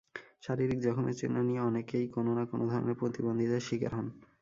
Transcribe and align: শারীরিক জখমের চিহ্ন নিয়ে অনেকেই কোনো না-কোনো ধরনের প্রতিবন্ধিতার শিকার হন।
শারীরিক 0.41 0.79
জখমের 0.81 1.15
চিহ্ন 1.19 1.35
নিয়ে 1.47 1.65
অনেকেই 1.69 2.05
কোনো 2.15 2.31
না-কোনো 2.37 2.63
ধরনের 2.67 2.99
প্রতিবন্ধিতার 2.99 3.65
শিকার 3.67 3.91
হন। 3.95 4.07